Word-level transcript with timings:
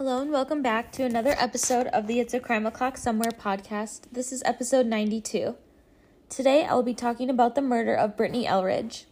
Hello 0.00 0.22
and 0.22 0.32
welcome 0.32 0.62
back 0.62 0.92
to 0.92 1.04
another 1.04 1.34
episode 1.36 1.86
of 1.88 2.06
the 2.06 2.20
It's 2.20 2.32
a 2.32 2.40
Crime 2.40 2.64
O'Clock 2.64 2.96
Somewhere 2.96 3.32
podcast. 3.32 4.04
This 4.10 4.32
is 4.32 4.42
episode 4.46 4.86
92. 4.86 5.56
Today 6.30 6.64
I 6.64 6.72
will 6.72 6.82
be 6.82 6.94
talking 6.94 7.28
about 7.28 7.54
the 7.54 7.60
murder 7.60 7.94
of 7.94 8.16
Brittany 8.16 8.46
Elridge. 8.46 9.04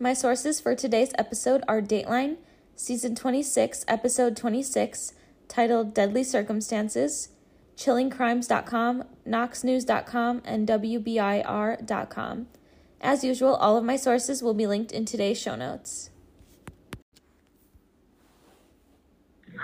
My 0.00 0.12
sources 0.12 0.60
for 0.60 0.74
today's 0.74 1.12
episode 1.16 1.62
are 1.68 1.80
Dateline, 1.80 2.38
Season 2.74 3.14
26, 3.14 3.84
Episode 3.86 4.36
26, 4.36 5.12
titled 5.46 5.94
Deadly 5.94 6.24
Circumstances, 6.24 7.28
ChillingCrimes.com, 7.76 9.04
KnoxNews.com, 9.24 10.42
and 10.44 10.66
WBIR.com. 10.66 12.48
As 13.00 13.22
usual, 13.22 13.54
all 13.54 13.76
of 13.76 13.84
my 13.84 13.94
sources 13.94 14.42
will 14.42 14.54
be 14.54 14.66
linked 14.66 14.90
in 14.90 15.04
today's 15.04 15.40
show 15.40 15.54
notes. 15.54 16.10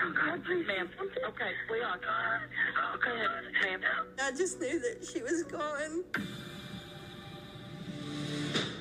Oh, 0.01 0.13
God, 0.13 0.45
please, 0.45 0.65
ma'am. 0.65 0.89
Okay, 1.01 1.51
we 1.69 1.81
are. 1.81 1.97
Go 3.03 3.11
ahead, 3.11 3.81
ma'am. 3.81 3.81
I 4.21 4.31
just 4.31 4.59
knew 4.59 4.79
that 4.79 5.05
she 5.05 5.21
was 5.21 5.43
gone. 5.43 6.03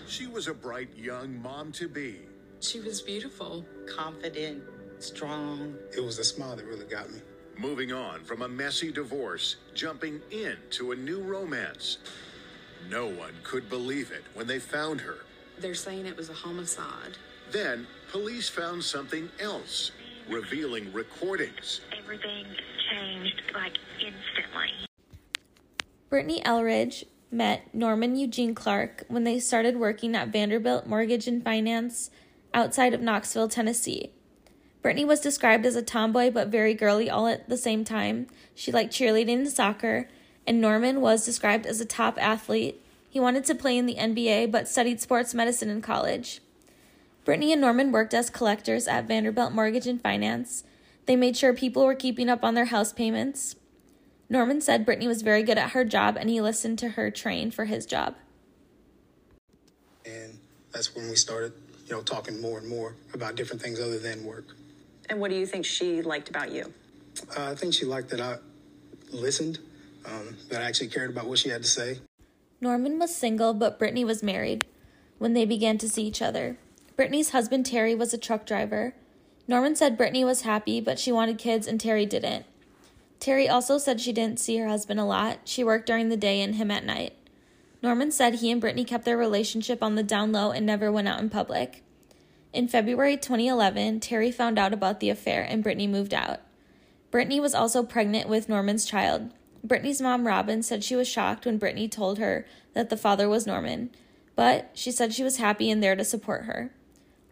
She 0.06 0.26
was 0.26 0.48
a 0.48 0.54
bright 0.54 0.88
young 0.96 1.40
mom 1.42 1.72
to 1.72 1.88
be. 1.88 2.20
She 2.60 2.80
was 2.80 3.00
beautiful. 3.02 3.64
confident, 3.88 4.62
strong. 4.98 5.74
It 5.96 6.00
was 6.00 6.16
the 6.16 6.24
smile 6.24 6.56
that 6.56 6.64
really 6.66 6.86
got 6.86 7.10
me. 7.10 7.20
Moving 7.58 7.92
on 7.92 8.24
from 8.24 8.42
a 8.42 8.48
messy 8.48 8.92
divorce, 8.92 9.56
jumping 9.74 10.20
into 10.30 10.92
a 10.92 10.96
new 10.96 11.20
romance. 11.20 11.98
No 12.88 13.06
one 13.06 13.34
could 13.42 13.68
believe 13.68 14.12
it 14.12 14.22
when 14.34 14.46
they 14.46 14.58
found 14.58 15.00
her. 15.00 15.18
They're 15.58 15.74
saying 15.74 16.06
it 16.06 16.16
was 16.16 16.30
a 16.30 16.34
homicide. 16.34 17.16
Then, 17.50 17.86
police 18.12 18.48
found 18.48 18.84
something 18.84 19.28
else, 19.40 19.90
revealing 20.30 20.92
recordings. 20.92 21.80
Everything 21.98 22.44
changed 22.90 23.42
like 23.54 23.76
instantly. 23.98 24.68
Brittany 26.08 26.42
Elridge 26.44 27.04
met 27.30 27.72
Norman 27.74 28.16
Eugene 28.16 28.54
Clark 28.54 29.04
when 29.08 29.24
they 29.24 29.38
started 29.38 29.76
working 29.76 30.14
at 30.14 30.28
Vanderbilt 30.28 30.86
Mortgage 30.86 31.28
and 31.28 31.42
Finance 31.42 32.10
outside 32.54 32.94
of 32.94 33.00
Knoxville, 33.00 33.48
Tennessee. 33.48 34.12
Brittany 34.80 35.04
was 35.04 35.20
described 35.20 35.66
as 35.66 35.76
a 35.76 35.82
tomboy 35.82 36.30
but 36.30 36.48
very 36.48 36.72
girly 36.72 37.10
all 37.10 37.26
at 37.26 37.48
the 37.48 37.56
same 37.56 37.84
time. 37.84 38.26
She 38.54 38.72
liked 38.72 38.92
cheerleading 38.92 39.40
and 39.40 39.48
soccer, 39.48 40.08
and 40.46 40.60
Norman 40.60 41.00
was 41.00 41.26
described 41.26 41.66
as 41.66 41.80
a 41.80 41.84
top 41.84 42.16
athlete. 42.20 42.82
He 43.10 43.20
wanted 43.20 43.44
to 43.46 43.54
play 43.54 43.76
in 43.76 43.86
the 43.86 43.96
NBA 43.96 44.50
but 44.50 44.68
studied 44.68 45.00
sports 45.00 45.34
medicine 45.34 45.68
in 45.68 45.82
college. 45.82 46.40
Brittany 47.28 47.52
and 47.52 47.60
Norman 47.60 47.92
worked 47.92 48.14
as 48.14 48.30
collectors 48.30 48.88
at 48.88 49.06
Vanderbilt 49.06 49.52
Mortgage 49.52 49.86
and 49.86 50.00
Finance. 50.00 50.64
They 51.04 51.14
made 51.14 51.36
sure 51.36 51.52
people 51.52 51.84
were 51.84 51.94
keeping 51.94 52.30
up 52.30 52.42
on 52.42 52.54
their 52.54 52.64
house 52.64 52.90
payments. 52.90 53.54
Norman 54.30 54.62
said 54.62 54.86
Brittany 54.86 55.08
was 55.08 55.20
very 55.20 55.42
good 55.42 55.58
at 55.58 55.72
her 55.72 55.84
job 55.84 56.16
and 56.18 56.30
he 56.30 56.40
listened 56.40 56.78
to 56.78 56.88
her 56.88 57.10
train 57.10 57.50
for 57.50 57.66
his 57.66 57.84
job. 57.84 58.14
And 60.06 60.38
that's 60.72 60.96
when 60.96 61.10
we 61.10 61.16
started, 61.16 61.52
you 61.86 61.94
know, 61.94 62.00
talking 62.00 62.40
more 62.40 62.60
and 62.60 62.66
more 62.66 62.96
about 63.12 63.34
different 63.34 63.60
things 63.60 63.78
other 63.78 63.98
than 63.98 64.24
work. 64.24 64.56
And 65.10 65.20
what 65.20 65.30
do 65.30 65.36
you 65.36 65.44
think 65.44 65.66
she 65.66 66.00
liked 66.00 66.30
about 66.30 66.50
you? 66.50 66.72
Uh, 67.36 67.50
I 67.50 67.54
think 67.54 67.74
she 67.74 67.84
liked 67.84 68.08
that 68.08 68.22
I 68.22 68.38
listened, 69.12 69.58
um, 70.06 70.34
that 70.48 70.62
I 70.62 70.64
actually 70.64 70.88
cared 70.88 71.10
about 71.10 71.26
what 71.26 71.38
she 71.38 71.50
had 71.50 71.62
to 71.62 71.68
say. 71.68 71.98
Norman 72.62 72.98
was 72.98 73.14
single, 73.14 73.52
but 73.52 73.78
Brittany 73.78 74.06
was 74.06 74.22
married 74.22 74.64
when 75.18 75.34
they 75.34 75.44
began 75.44 75.76
to 75.76 75.90
see 75.90 76.04
each 76.04 76.22
other. 76.22 76.56
Brittany's 76.98 77.30
husband 77.30 77.64
Terry 77.64 77.94
was 77.94 78.12
a 78.12 78.18
truck 78.18 78.44
driver. 78.44 78.92
Norman 79.46 79.76
said 79.76 79.96
Brittany 79.96 80.24
was 80.24 80.40
happy, 80.40 80.80
but 80.80 80.98
she 80.98 81.12
wanted 81.12 81.38
kids 81.38 81.68
and 81.68 81.78
Terry 81.78 82.04
didn't. 82.04 82.44
Terry 83.20 83.48
also 83.48 83.78
said 83.78 84.00
she 84.00 84.12
didn't 84.12 84.40
see 84.40 84.56
her 84.56 84.66
husband 84.66 84.98
a 84.98 85.04
lot. 85.04 85.38
She 85.44 85.62
worked 85.62 85.86
during 85.86 86.08
the 86.08 86.16
day 86.16 86.42
and 86.42 86.56
him 86.56 86.72
at 86.72 86.84
night. 86.84 87.12
Norman 87.84 88.10
said 88.10 88.34
he 88.34 88.50
and 88.50 88.60
Brittany 88.60 88.84
kept 88.84 89.04
their 89.04 89.16
relationship 89.16 89.80
on 89.80 89.94
the 89.94 90.02
down 90.02 90.32
low 90.32 90.50
and 90.50 90.66
never 90.66 90.90
went 90.90 91.06
out 91.06 91.20
in 91.20 91.30
public. 91.30 91.84
In 92.52 92.66
February 92.66 93.16
2011, 93.16 94.00
Terry 94.00 94.32
found 94.32 94.58
out 94.58 94.72
about 94.72 94.98
the 94.98 95.08
affair 95.08 95.46
and 95.48 95.62
Brittany 95.62 95.86
moved 95.86 96.12
out. 96.12 96.40
Brittany 97.12 97.38
was 97.38 97.54
also 97.54 97.84
pregnant 97.84 98.28
with 98.28 98.48
Norman's 98.48 98.84
child. 98.84 99.30
Brittany's 99.62 100.02
mom, 100.02 100.26
Robin, 100.26 100.64
said 100.64 100.82
she 100.82 100.96
was 100.96 101.06
shocked 101.06 101.46
when 101.46 101.58
Brittany 101.58 101.86
told 101.86 102.18
her 102.18 102.44
that 102.72 102.90
the 102.90 102.96
father 102.96 103.28
was 103.28 103.46
Norman, 103.46 103.90
but 104.34 104.72
she 104.74 104.90
said 104.90 105.14
she 105.14 105.22
was 105.22 105.36
happy 105.36 105.70
and 105.70 105.80
there 105.80 105.94
to 105.94 106.04
support 106.04 106.42
her. 106.46 106.72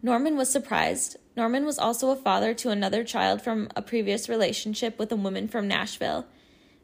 Norman 0.01 0.37
was 0.37 0.49
surprised. 0.49 1.17
Norman 1.35 1.65
was 1.65 1.79
also 1.79 2.11
a 2.11 2.15
father 2.15 2.53
to 2.53 2.69
another 2.69 3.03
child 3.03 3.41
from 3.41 3.69
a 3.75 3.81
previous 3.81 4.29
relationship 4.29 4.99
with 4.99 5.11
a 5.11 5.15
woman 5.15 5.47
from 5.47 5.67
Nashville. 5.67 6.25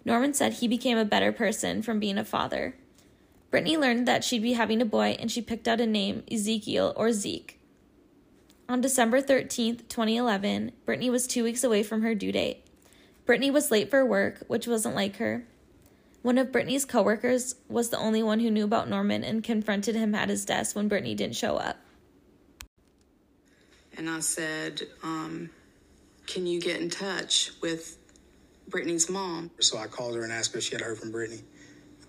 Norman 0.03 0.34
said 0.34 0.53
he 0.53 0.68
became 0.68 0.97
a 0.97 1.06
better 1.06 1.31
person 1.31 1.81
from 1.81 2.00
being 2.00 2.18
a 2.18 2.25
father. 2.25 2.75
Brittany 3.52 3.78
learned 3.78 4.07
that 4.07 4.23
she'd 4.23 4.41
be 4.41 4.53
having 4.53 4.81
a 4.81 4.85
boy 4.85 5.16
and 5.19 5.31
she 5.31 5.41
picked 5.41 5.68
out 5.68 5.79
a 5.79 5.85
name, 5.85 6.23
Ezekiel 6.31 6.94
or 6.96 7.12
Zeke. 7.12 7.59
On 8.68 8.81
December 8.81 9.22
13th, 9.22 9.88
2011, 9.90 10.72
Brittany 10.85 11.09
was 11.09 11.28
two 11.28 11.44
weeks 11.44 11.63
away 11.63 11.84
from 11.84 12.02
her 12.02 12.16
due 12.16 12.31
date. 12.31 12.66
Brittany 13.25 13.52
was 13.52 13.69
late 13.69 13.91
for 13.91 14.03
work, 14.03 14.44
which 14.47 14.68
wasn't 14.68 14.96
like 14.96 15.18
her. 15.18 15.46
One 16.23 16.38
of 16.38 16.52
Brittany's 16.52 16.85
coworkers 16.85 17.56
was 17.69 17.90
the 17.90 17.97
only 17.97 18.23
one 18.23 18.40
who 18.40 18.50
knew 18.50 18.63
about 18.63 18.90
Norman 18.90 19.23
and 19.23 19.44
confronted 19.44 19.96
him 19.96 20.16
at 20.16 20.29
his 20.29 20.46
desk 20.46 20.75
when 20.75 20.88
Brittany 20.88 21.13
didn't 21.13 21.35
show 21.35 21.57
up. 21.57 21.78
And 23.97 24.09
I 24.09 24.19
said, 24.19 24.81
um, 25.03 25.49
Can 26.27 26.45
you 26.45 26.59
get 26.59 26.81
in 26.81 26.89
touch 26.89 27.51
with 27.61 27.97
Brittany's 28.67 29.09
mom? 29.09 29.51
So 29.59 29.77
I 29.77 29.87
called 29.87 30.15
her 30.15 30.23
and 30.23 30.31
asked 30.31 30.53
her 30.53 30.59
if 30.59 30.65
she 30.65 30.71
had 30.73 30.81
heard 30.81 30.97
from 30.97 31.11
Brittany. 31.11 31.41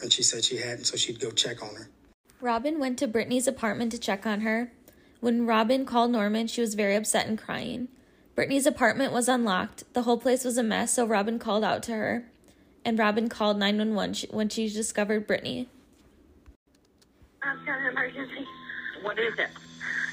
And 0.00 0.12
she 0.12 0.22
said 0.22 0.44
she 0.44 0.56
hadn't, 0.56 0.84
so 0.84 0.96
she'd 0.96 1.20
go 1.20 1.30
check 1.30 1.62
on 1.62 1.74
her. 1.74 1.88
Robin 2.40 2.78
went 2.78 2.98
to 2.98 3.06
Brittany's 3.06 3.46
apartment 3.46 3.92
to 3.92 3.98
check 3.98 4.26
on 4.26 4.40
her. 4.40 4.72
When 5.20 5.46
Robin 5.46 5.86
called 5.86 6.10
Norman, 6.10 6.46
she 6.46 6.60
was 6.60 6.74
very 6.74 6.94
upset 6.94 7.26
and 7.26 7.38
crying. 7.38 7.88
Brittany's 8.34 8.66
apartment 8.66 9.12
was 9.12 9.28
unlocked. 9.28 9.84
The 9.94 10.02
whole 10.02 10.18
place 10.18 10.44
was 10.44 10.58
a 10.58 10.62
mess, 10.62 10.94
so 10.94 11.06
Robin 11.06 11.38
called 11.38 11.64
out 11.64 11.82
to 11.84 11.92
her. 11.92 12.24
And 12.84 12.98
Robin 12.98 13.28
called 13.28 13.56
911 13.58 14.28
when 14.36 14.48
she 14.48 14.68
discovered 14.68 15.26
Brittany. 15.26 15.68
I've 17.42 17.64
got 17.64 17.78
an 17.78 17.86
emergency. 17.86 18.46
What 19.02 19.18
is 19.18 19.32
it? 19.38 19.48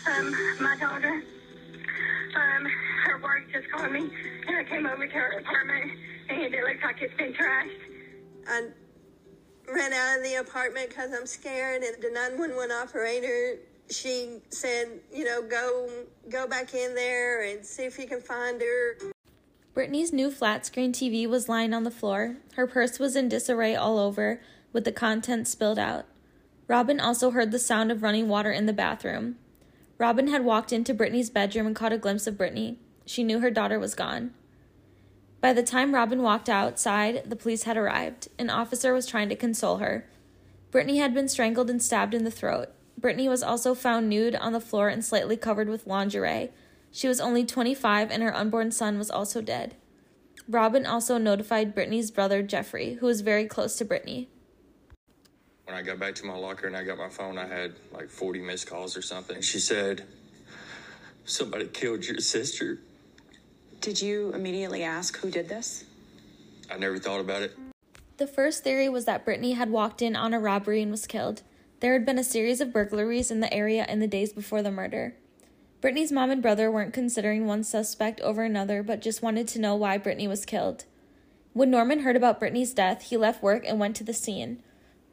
Um, 0.10 0.32
my 0.62 0.78
daughter, 0.78 1.24
um, 2.36 2.68
her 3.06 3.22
work 3.22 3.52
just 3.52 3.70
called 3.72 3.92
me, 3.92 4.10
and 4.48 4.58
I 4.58 4.64
came 4.64 4.86
over 4.86 5.06
to 5.06 5.14
her 5.14 5.40
apartment, 5.40 5.92
and 6.30 6.54
it 6.54 6.64
looks 6.64 6.84
like 6.84 7.02
it's 7.02 7.14
been 7.18 7.34
trashed. 7.34 7.80
I 8.48 8.68
ran 9.74 9.94
out 9.94 10.18
of 10.18 10.24
the 10.24 10.36
apartment 10.36 10.90
because 10.90 11.12
I'm 11.14 11.26
scared, 11.26 11.84
and 11.84 12.02
the 12.02 12.10
911 12.10 12.72
operator, 12.72 13.60
she 13.90 14.40
said, 14.50 15.02
you 15.14 15.26
know, 15.26 15.42
go 15.42 15.90
go 16.30 16.48
back 16.48 16.74
in 16.74 16.96
there 16.96 17.44
and 17.44 17.66
see 17.66 17.84
if 17.84 18.00
you 18.00 18.08
can 18.08 18.22
find 18.22 18.62
her. 18.62 18.98
Brittany's 19.74 20.12
new 20.12 20.30
flat 20.30 20.66
screen 20.66 20.92
TV 20.92 21.28
was 21.28 21.48
lying 21.48 21.74
on 21.74 21.84
the 21.84 21.92
floor. 21.92 22.38
Her 22.56 22.68
purse 22.68 23.00
was 23.00 23.16
in 23.16 23.30
disarray 23.30 23.76
all 23.76 24.00
over, 24.00 24.42
with 24.74 24.84
the 24.84 24.92
contents 24.92 25.52
spilled 25.52 25.80
out. 25.80 26.06
Robin 26.68 27.00
also 27.00 27.32
heard 27.32 27.52
the 27.52 27.60
sound 27.60 27.92
of 27.92 28.04
running 28.04 28.28
water 28.28 28.52
in 28.52 28.66
the 28.66 28.74
bathroom. 28.74 29.38
Robin 30.02 30.30
had 30.30 30.44
walked 30.44 30.74
into 30.74 30.96
Brittany's 30.96 31.30
bedroom 31.30 31.68
and 31.68 31.76
caught 31.76 31.94
a 31.94 31.98
glimpse 32.00 32.26
of 32.26 32.36
Brittany. 32.36 32.80
She 33.06 33.24
knew 33.24 33.40
her 33.40 33.52
daughter 33.52 33.78
was 33.78 33.94
gone. 33.94 34.34
By 35.42 35.54
the 35.54 35.62
time 35.62 35.94
Robin 35.94 36.24
walked 36.24 36.50
outside, 36.50 37.22
the 37.28 37.36
police 37.36 37.64
had 37.64 37.78
arrived. 37.78 38.28
An 38.40 38.50
officer 38.50 38.96
was 38.96 39.06
trying 39.06 39.30
to 39.30 39.36
console 39.36 39.78
her. 39.78 40.10
Brittany 40.72 40.98
had 40.98 41.14
been 41.14 41.28
strangled 41.28 41.70
and 41.70 41.84
stabbed 41.84 42.16
in 42.16 42.24
the 42.24 42.32
throat. 42.32 42.70
Brittany 42.98 43.30
was 43.30 43.44
also 43.44 43.76
found 43.76 44.10
nude 44.10 44.34
on 44.34 44.54
the 44.54 44.60
floor 44.60 44.90
and 44.90 45.06
slightly 45.06 45.38
covered 45.38 45.70
with 45.70 45.86
lingerie. 45.86 46.50
She 46.92 47.08
was 47.08 47.22
only 47.22 47.46
25 47.46 48.10
and 48.10 48.24
her 48.24 48.36
unborn 48.36 48.72
son 48.72 48.98
was 48.98 49.12
also 49.12 49.40
dead. 49.40 49.76
Robin 50.50 50.88
also 50.88 51.20
notified 51.20 51.76
Brittany's 51.76 52.10
brother 52.10 52.42
Jeffrey, 52.42 52.96
who 52.96 53.06
was 53.06 53.22
very 53.22 53.46
close 53.46 53.76
to 53.76 53.86
Brittany. 53.86 54.30
When 55.66 55.76
I 55.76 55.82
got 55.82 56.00
back 56.00 56.16
to 56.16 56.26
my 56.26 56.36
locker 56.36 56.68
and 56.68 56.76
I 56.76 56.84
got 56.84 56.98
my 56.98 57.10
phone, 57.10 57.38
I 57.38 57.48
had 57.48 57.76
like 57.92 58.10
40 58.10 58.42
missed 58.42 58.68
calls 58.68 58.98
or 58.98 59.02
something. 59.02 59.42
She 59.42 59.60
said, 59.60 60.06
Somebody 61.26 61.68
killed 61.68 62.06
your 62.06 62.18
sister. 62.20 62.80
Did 63.80 64.02
you 64.02 64.34
immediately 64.34 64.84
ask 64.84 65.18
who 65.18 65.32
did 65.32 65.48
this? 65.48 65.86
I 66.70 66.78
never 66.78 66.98
thought 66.98 67.20
about 67.20 67.42
it. 67.42 67.58
The 68.18 68.28
first 68.28 68.64
theory 68.64 68.90
was 68.90 69.06
that 69.06 69.26
Brittany 69.26 69.54
had 69.54 69.70
walked 69.70 70.02
in 70.02 70.16
on 70.16 70.34
a 70.34 70.40
robbery 70.40 70.82
and 70.82 70.92
was 70.92 71.08
killed. 71.08 71.42
There 71.80 71.94
had 71.94 72.06
been 72.06 72.20
a 72.20 72.24
series 72.24 72.62
of 72.62 72.72
burglaries 72.72 73.32
in 73.32 73.40
the 73.40 73.52
area 73.52 73.86
in 73.90 74.00
the 74.00 74.08
days 74.08 74.34
before 74.34 74.62
the 74.62 74.72
murder. 74.72 75.16
Brittany's 75.82 76.12
mom 76.12 76.30
and 76.30 76.42
brother 76.42 76.70
weren't 76.70 76.94
considering 76.94 77.48
one 77.48 77.64
suspect 77.64 78.22
over 78.22 78.44
another, 78.44 78.84
but 78.84 79.02
just 79.02 79.24
wanted 79.24 79.48
to 79.48 79.60
know 79.60 79.76
why 79.76 79.98
Brittany 79.98 80.28
was 80.28 80.46
killed. 80.46 80.86
When 81.54 81.72
Norman 81.72 82.02
heard 82.02 82.16
about 82.16 82.40
Brittany's 82.40 82.74
death, 82.74 83.04
he 83.10 83.18
left 83.18 83.42
work 83.42 83.64
and 83.66 83.80
went 83.80 83.96
to 83.96 84.04
the 84.04 84.14
scene. 84.14 84.62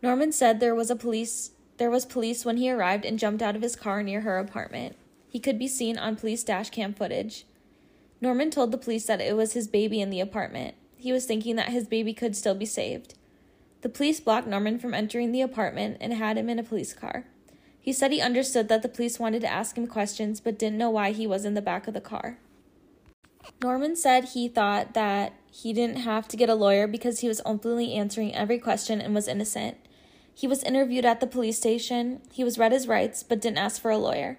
Norman 0.03 0.33
said 0.33 0.61
there 0.61 0.75
was 0.75 0.91
a 0.91 0.97
police 0.97 1.51
there 1.79 1.91
was 1.91 2.05
police 2.05 2.45
when 2.45 2.57
he 2.57 2.71
arrived 2.71 3.05
and 3.05 3.19
jumped 3.19 3.41
out 3.41 3.55
of 3.55 3.63
his 3.63 3.77
car 3.77 4.03
near 4.03 4.23
her 4.23 4.39
apartment. 4.39 4.97
He 5.29 5.39
could 5.39 5.59
be 5.59 5.69
seen 5.69 5.97
on 5.97 6.17
police 6.17 6.43
dash 6.43 6.71
cam 6.71 6.93
footage. 6.93 7.45
Norman 8.21 8.51
told 8.51 8.73
the 8.73 8.79
police 8.79 9.07
that 9.07 9.21
it 9.21 9.37
was 9.37 9.53
his 9.53 9.69
baby 9.69 10.01
in 10.01 10.11
the 10.11 10.21
apartment. 10.21 10.75
He 10.97 11.13
was 11.13 11.25
thinking 11.25 11.55
that 11.55 11.69
his 11.69 11.87
baby 11.87 12.13
could 12.13 12.35
still 12.35 12.57
be 12.57 12.67
saved. 12.67 13.15
The 13.83 13.89
police 13.89 14.19
blocked 14.19 14.49
Norman 14.49 14.81
from 14.81 14.93
entering 14.93 15.31
the 15.31 15.41
apartment 15.41 15.99
and 16.01 16.13
had 16.13 16.37
him 16.37 16.49
in 16.49 16.59
a 16.59 16.65
police 16.65 16.93
car. 16.93 17.27
He 17.81 17.93
said 17.93 18.11
he 18.11 18.21
understood 18.21 18.69
that 18.69 18.83
the 18.83 18.89
police 18.89 19.21
wanted 19.21 19.41
to 19.43 19.53
ask 19.53 19.79
him 19.79 19.87
questions 19.87 20.41
but 20.41 20.59
didn't 20.59 20.79
know 20.79 20.91
why 20.91 21.13
he 21.13 21.29
was 21.29 21.45
in 21.45 21.55
the 21.55 21.63
back 21.63 21.87
of 21.87 21.95
the 21.95 22.01
car. 22.01 22.39
Norman 23.63 23.95
said 23.95 24.25
he 24.25 24.49
thought 24.49 24.95
that 24.95 25.33
he 25.51 25.73
didn't 25.73 25.99
have 25.99 26.27
to 26.29 26.37
get 26.37 26.51
a 26.51 26.55
lawyer 26.55 26.89
because 26.89 27.21
he 27.21 27.29
was 27.29 27.41
openly 27.47 27.95
answering 27.95 28.35
every 28.35 28.59
question 28.59 29.01
and 29.01 29.15
was 29.15 29.29
innocent. 29.29 29.77
He 30.39 30.47
was 30.47 30.63
interviewed 30.63 31.05
at 31.05 31.19
the 31.19 31.27
police 31.27 31.57
station. 31.57 32.21
He 32.31 32.45
was 32.45 32.61
read 32.61 32.71
his 32.71 32.87
rights 32.87 33.25
but 33.25 33.41
didn't 33.41 33.59
ask 33.59 33.83
for 33.83 33.91
a 33.91 33.99
lawyer. 33.99 34.39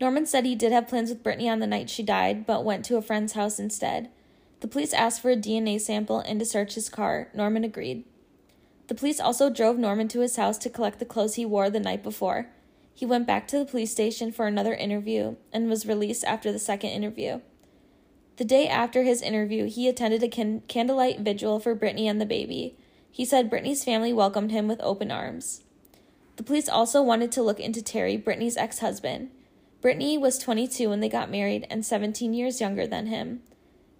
Norman 0.00 0.24
said 0.24 0.44
he 0.44 0.54
did 0.54 0.70
have 0.70 0.86
plans 0.86 1.10
with 1.10 1.24
Brittany 1.24 1.48
on 1.48 1.58
the 1.58 1.66
night 1.66 1.90
she 1.90 2.04
died, 2.04 2.46
but 2.46 2.64
went 2.64 2.84
to 2.84 2.96
a 2.96 3.02
friend's 3.02 3.32
house 3.32 3.58
instead. 3.58 4.08
The 4.60 4.68
police 4.68 4.92
asked 4.92 5.20
for 5.20 5.32
a 5.32 5.36
DNA 5.36 5.80
sample 5.80 6.20
and 6.20 6.38
to 6.38 6.46
search 6.46 6.74
his 6.76 6.88
car. 6.88 7.26
Norman 7.34 7.64
agreed. 7.64 8.04
The 8.86 8.94
police 8.94 9.18
also 9.18 9.50
drove 9.50 9.78
Norman 9.78 10.06
to 10.08 10.20
his 10.20 10.36
house 10.36 10.58
to 10.58 10.70
collect 10.70 11.00
the 11.00 11.04
clothes 11.04 11.34
he 11.34 11.44
wore 11.44 11.70
the 11.70 11.80
night 11.80 12.04
before. 12.04 12.46
He 12.94 13.04
went 13.04 13.26
back 13.26 13.48
to 13.48 13.58
the 13.58 13.64
police 13.64 13.90
station 13.90 14.30
for 14.30 14.46
another 14.46 14.74
interview 14.74 15.34
and 15.52 15.68
was 15.68 15.86
released 15.86 16.22
after 16.22 16.52
the 16.52 16.60
second 16.60 16.90
interview. 16.90 17.40
The 18.36 18.44
day 18.44 18.68
after 18.68 19.02
his 19.02 19.22
interview, 19.22 19.64
he 19.68 19.88
attended 19.88 20.22
a 20.22 20.28
can- 20.28 20.62
candlelight 20.68 21.18
vigil 21.18 21.58
for 21.58 21.74
Brittany 21.74 22.06
and 22.06 22.20
the 22.20 22.26
baby. 22.26 22.76
He 23.16 23.24
said 23.24 23.48
Brittany's 23.48 23.82
family 23.82 24.12
welcomed 24.12 24.50
him 24.50 24.68
with 24.68 24.78
open 24.82 25.10
arms. 25.10 25.62
The 26.36 26.42
police 26.42 26.68
also 26.68 27.02
wanted 27.02 27.32
to 27.32 27.42
look 27.42 27.58
into 27.58 27.80
Terry, 27.80 28.18
Brittany's 28.18 28.58
ex 28.58 28.80
husband. 28.80 29.30
Brittany 29.80 30.18
was 30.18 30.36
22 30.36 30.90
when 30.90 31.00
they 31.00 31.08
got 31.08 31.30
married 31.30 31.66
and 31.70 31.82
17 31.82 32.34
years 32.34 32.60
younger 32.60 32.86
than 32.86 33.06
him. 33.06 33.40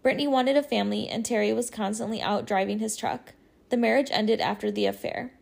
Brittany 0.02 0.26
wanted 0.26 0.58
a 0.58 0.62
family, 0.62 1.08
and 1.08 1.24
Terry 1.24 1.50
was 1.54 1.70
constantly 1.70 2.20
out 2.20 2.46
driving 2.46 2.78
his 2.78 2.94
truck. 2.94 3.32
The 3.70 3.78
marriage 3.78 4.10
ended 4.10 4.42
after 4.42 4.70
the 4.70 4.84
affair. 4.84 5.32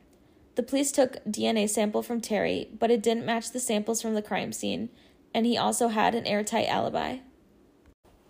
The 0.54 0.62
police 0.62 0.92
took 0.92 1.24
DNA 1.24 1.68
sample 1.68 2.04
from 2.04 2.20
Terry, 2.20 2.68
but 2.78 2.92
it 2.92 3.02
didn't 3.02 3.26
match 3.26 3.50
the 3.50 3.58
samples 3.58 4.00
from 4.00 4.14
the 4.14 4.22
crime 4.22 4.52
scene, 4.52 4.88
and 5.34 5.46
he 5.46 5.58
also 5.58 5.88
had 5.88 6.14
an 6.14 6.28
airtight 6.28 6.68
alibi. 6.68 7.16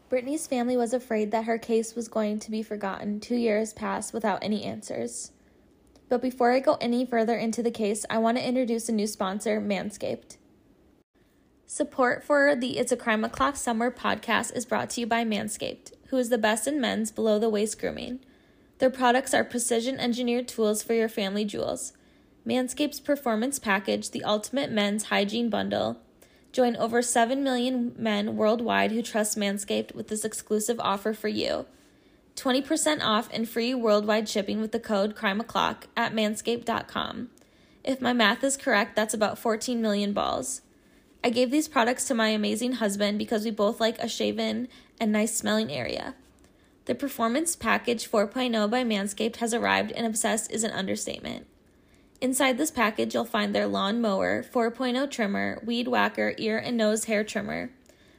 Brittany's 0.09 0.47
family 0.47 0.79
was 0.79 0.95
afraid 0.95 1.33
that 1.33 1.45
her 1.45 1.59
case 1.59 1.95
was 1.95 2.09
going 2.09 2.39
to 2.39 2.51
be 2.51 2.63
forgotten. 2.63 3.21
Two 3.21 3.37
years 3.37 3.75
passed 3.75 4.15
without 4.15 4.43
any 4.43 4.65
answers. 4.65 5.33
But 6.15 6.23
before 6.23 6.53
I 6.53 6.61
go 6.61 6.79
any 6.81 7.05
further 7.05 7.35
into 7.35 7.61
the 7.61 7.73
case, 7.73 8.07
I 8.09 8.19
want 8.19 8.37
to 8.37 8.49
introduce 8.49 8.89
a 8.89 8.93
new 8.93 9.09
sponsor, 9.09 9.61
Manscaped. 9.61 10.37
Support 11.67 12.23
for 12.23 12.55
the 12.55 12.79
It's 12.79 12.93
a 12.93 12.97
Crime 12.97 13.25
O'Clock 13.25 13.57
Somewhere 13.57 13.91
podcast 13.91 14.55
is 14.55 14.65
brought 14.65 14.91
to 14.91 15.01
you 15.01 15.09
by 15.09 15.25
Manscaped, 15.25 15.91
who 16.11 16.17
is 16.17 16.29
the 16.29 16.39
best 16.39 16.69
in 16.69 16.81
men's 16.81 17.11
below 17.11 17.41
the 17.41 17.51
waist 17.51 17.81
grooming. 17.81 18.21
Their 18.79 18.91
products 18.91 19.35
are 19.35 19.43
precision 19.43 19.99
engineered 19.99 20.47
tools 20.47 20.85
for 20.85 20.95
your 20.95 21.09
family 21.09 21.45
jewels. 21.45 21.95
Manscaped's 22.47 23.01
Performance 23.01 23.59
Package, 23.59 24.13
the 24.13 24.23
ultimate 24.23 24.71
men's 24.71 25.07
hygiene 25.07 25.51
bundle. 25.51 25.99
Join 26.53 26.77
over 26.77 27.03
7 27.03 27.43
million 27.43 27.93
men 27.99 28.37
worldwide 28.37 28.93
who 28.93 29.03
trust 29.03 29.37
Manscaped 29.37 29.97
with 29.97 30.07
this 30.07 30.25
exclusive 30.25 30.79
offer 30.79 31.13
for 31.13 31.27
you 31.27 31.67
20% 32.37 33.01
off 33.03 33.29
and 33.33 33.49
free 33.49 33.75
worldwide 33.75 34.29
shipping 34.29 34.61
with 34.61 34.73
the 34.73 34.81
code 34.81 35.15
CRIMEO'CLOCK 35.15 35.85
at 35.97 36.15
manscaped.com. 36.15 37.31
If 37.85 38.01
my 38.01 38.13
math 38.13 38.43
is 38.43 38.57
correct, 38.57 38.97
that's 38.97 39.15
about 39.15 39.39
14 39.39 39.81
million 39.81 40.13
balls. 40.13 40.63
I 41.23 41.31
gave 41.31 41.51
these 41.51 41.69
products 41.69 42.05
to 42.07 42.15
my 42.15 42.29
amazing 42.29 42.75
husband 42.75 43.19
because 43.19 43.45
we 43.45 43.51
both 43.51 43.81
like 43.81 43.99
a 43.99 44.09
shaven 44.09 44.69
and 45.01 45.13
nice 45.13 45.35
smelling 45.35 45.73
area. 45.73 46.15
The 46.87 46.95
Performance 46.95 47.57
Package 47.57 48.11
4.0 48.11 48.71
by 48.71 48.85
Manscaped 48.85 49.37
has 49.37 49.55
arrived, 49.55 49.93
and 49.93 50.07
obsessed 50.07 50.51
is 50.51 50.65
an 50.65 50.71
understatement. 50.73 51.47
Inside 52.21 52.59
this 52.59 52.71
package, 52.71 53.15
you'll 53.15 53.25
find 53.25 53.55
their 53.55 53.67
lawn 53.67 54.01
mower, 54.01 54.43
4.0 54.43 55.11
trimmer, 55.11 55.63
weed 55.65 55.89
whacker, 55.89 56.35
ear 56.37 56.59
and 56.59 56.77
nose 56.77 57.05
hair 57.05 57.25
trimmer, 57.25 57.71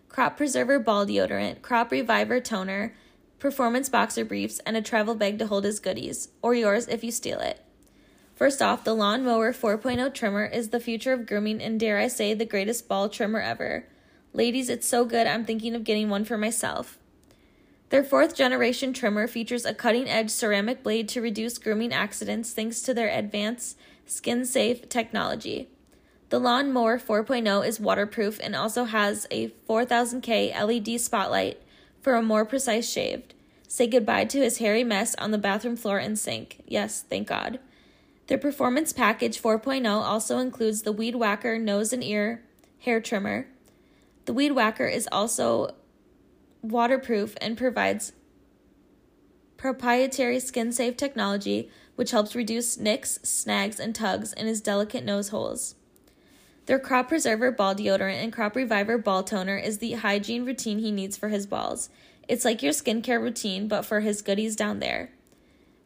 crop 0.09 0.35
preserver 0.35 0.79
ball 0.79 1.05
deodorant, 1.05 1.61
crop 1.61 1.91
reviver 1.91 2.39
toner, 2.39 2.93
performance 3.39 3.89
boxer 3.89 4.25
briefs, 4.25 4.59
and 4.65 4.77
a 4.77 4.81
travel 4.81 5.15
bag 5.15 5.39
to 5.39 5.47
hold 5.47 5.63
his 5.63 5.79
goodies, 5.79 6.29
or 6.41 6.53
yours 6.53 6.87
if 6.87 7.03
you 7.03 7.11
steal 7.11 7.39
it. 7.39 7.61
First 8.35 8.61
off, 8.61 8.83
the 8.83 8.93
Lawn 8.93 9.23
Mower 9.23 9.53
4.0 9.53 10.13
trimmer 10.13 10.45
is 10.45 10.69
the 10.69 10.79
future 10.79 11.13
of 11.13 11.25
grooming 11.25 11.61
and 11.61 11.79
dare 11.79 11.97
I 11.97 12.07
say 12.07 12.33
the 12.33 12.45
greatest 12.45 12.87
ball 12.87 13.07
trimmer 13.07 13.39
ever. 13.39 13.87
Ladies, 14.33 14.69
it's 14.69 14.87
so 14.87 15.05
good 15.05 15.25
I'm 15.25 15.45
thinking 15.45 15.73
of 15.73 15.85
getting 15.85 16.09
one 16.09 16.25
for 16.25 16.37
myself. 16.37 16.97
Their 17.89 18.03
fourth 18.03 18.35
generation 18.35 18.91
trimmer 18.91 19.27
features 19.27 19.63
a 19.63 19.73
cutting 19.73 20.09
edge 20.09 20.29
ceramic 20.29 20.83
blade 20.83 21.07
to 21.09 21.21
reduce 21.21 21.57
grooming 21.57 21.93
accidents 21.93 22.51
thanks 22.51 22.81
to 22.81 22.93
their 22.93 23.07
advanced 23.07 23.77
skin 24.05 24.43
safe 24.43 24.89
technology. 24.89 25.69
The 26.29 26.39
Lawn 26.39 26.73
Mower 26.73 26.99
4.0 26.99 27.65
is 27.65 27.79
waterproof 27.79 28.39
and 28.43 28.55
also 28.55 28.83
has 28.83 29.27
a 29.31 29.49
4000K 29.69 30.59
LED 30.59 30.99
spotlight 30.99 31.61
for 32.05 32.13
a 32.13 32.21
more 32.21 32.45
precise 32.45 32.87
shave. 32.87 33.23
Say 33.67 33.87
goodbye 33.87 34.25
to 34.25 34.37
his 34.37 34.59
hairy 34.59 34.83
mess 34.83 35.15
on 35.15 35.31
the 35.31 35.39
bathroom 35.39 35.75
floor 35.75 35.97
and 35.97 36.19
sink. 36.19 36.61
Yes, 36.67 37.01
thank 37.01 37.27
God. 37.27 37.57
Their 38.27 38.37
Performance 38.37 38.93
Package 38.93 39.41
4.0 39.41 39.89
also 39.89 40.37
includes 40.37 40.83
the 40.83 40.91
Weed 40.91 41.15
Whacker 41.15 41.57
nose 41.57 41.91
and 41.91 42.03
ear 42.03 42.43
hair 42.81 43.01
trimmer. 43.01 43.47
The 44.25 44.35
Weed 44.35 44.51
Whacker 44.51 44.85
is 44.85 45.09
also 45.11 45.73
waterproof 46.61 47.33
and 47.41 47.57
provides 47.57 48.13
proprietary 49.57 50.39
skin 50.39 50.71
safe 50.71 50.95
technology 50.95 51.71
which 51.95 52.11
helps 52.11 52.35
reduce 52.35 52.77
nicks, 52.77 53.17
snags, 53.23 53.79
and 53.79 53.95
tugs 53.95 54.31
in 54.31 54.45
his 54.45 54.61
delicate 54.61 55.03
nose 55.03 55.29
holes. 55.29 55.73
Their 56.65 56.79
Crop 56.79 57.09
Preserver 57.09 57.51
Ball 57.51 57.75
Deodorant 57.75 58.23
and 58.23 58.33
Crop 58.33 58.55
Reviver 58.55 58.97
Ball 58.97 59.23
Toner 59.23 59.57
is 59.57 59.77
the 59.77 59.93
hygiene 59.93 60.45
routine 60.45 60.79
he 60.79 60.91
needs 60.91 61.15
for 61.15 61.29
his 61.29 61.45
balls. 61.45 61.89
It's 62.27 62.43
like 62.43 62.63
your 62.63 62.73
skincare 62.73 63.21
routine, 63.21 63.67
but 63.67 63.83
for 63.83 63.99
his 63.99 64.23
goodies 64.23 64.55
down 64.55 64.79
there. 64.79 65.11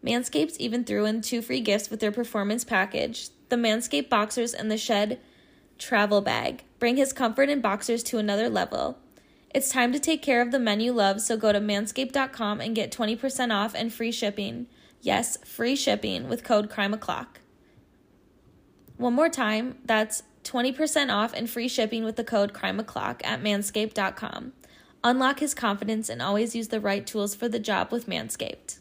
Manscapes 0.06 0.56
even 0.58 0.86
threw 0.86 1.04
in 1.06 1.22
two 1.22 1.42
free 1.42 1.60
gifts 1.60 1.90
with 1.90 2.00
their 2.00 2.12
performance 2.12 2.64
package 2.64 3.30
the 3.50 3.56
Manscaped 3.56 4.10
Boxers 4.10 4.54
and 4.54 4.72
the 4.72 4.78
Shed 4.78 5.20
Travel 5.80 6.22
Bag. 6.22 6.64
Bring 6.78 6.98
his 6.98 7.12
comfort 7.12 7.50
in 7.50 7.62
boxers 7.62 8.04
to 8.04 8.20
another 8.20 8.48
level. 8.48 9.00
It's 9.54 9.70
time 9.70 9.92
to 9.92 10.00
take 10.00 10.22
care 10.22 10.42
of 10.42 10.52
the 10.52 10.60
men 10.60 10.80
you 10.80 10.94
love, 10.94 11.20
so 11.20 11.36
go 11.36 11.52
to 11.52 11.60
manscaped.com 11.60 12.62
and 12.62 12.76
get 12.76 12.92
20% 12.92 13.52
off 13.52 13.74
and 13.74 13.92
free 13.92 14.12
shipping. 14.12 14.68
Yes, 15.02 15.38
free 15.44 15.76
shipping 15.76 16.30
with 16.30 16.44
code 16.44 16.70
CRIMEO'CLOCK. 16.70 17.40
One 18.98 19.16
more 19.16 19.30
time, 19.30 19.80
that's 19.84 20.22
20% 20.50 21.14
off 21.14 21.34
and 21.34 21.50
free 21.50 21.68
shipping 21.68 22.04
with 22.04 22.16
the 22.16 22.24
code 22.24 22.54
CRIMEO'CLOCK 22.54 23.22
at 23.24 23.44
manscaped.com. 23.44 24.54
Unlock 25.04 25.40
his 25.40 25.54
confidence 25.54 26.10
and 26.10 26.22
always 26.22 26.56
use 26.56 26.70
the 26.70 26.82
right 26.82 27.06
tools 27.06 27.36
for 27.36 27.48
the 27.48 27.60
job 27.60 27.92
with 27.92 28.08
Manscaped. 28.08 28.80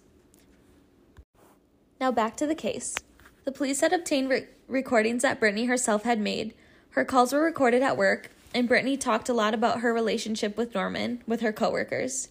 Now 2.01 2.11
back 2.11 2.37
to 2.39 2.47
the 2.47 2.55
case. 2.55 2.97
The 3.45 3.53
police 3.53 3.83
had 3.83 3.93
obtained 3.93 4.31
re- 4.31 4.47
recordings 4.67 5.23
that 5.23 5.39
Brittany 5.39 5.67
herself 5.67 6.05
had 6.05 6.19
made. 6.19 6.55
Her 6.91 7.05
calls 7.05 7.33
were 7.33 7.43
recorded 7.43 7.83
at 7.83 7.97
work, 7.97 8.31
and 8.55 8.67
Brittany 8.67 8.97
talked 8.97 9.29
a 9.29 9.35
lot 9.35 9.55
about 9.55 9.81
her 9.81 9.93
relationship 9.93 10.57
with 10.57 10.75
Norman 10.75 11.23
with 11.27 11.41
her 11.41 11.53
coworkers. 11.53 12.31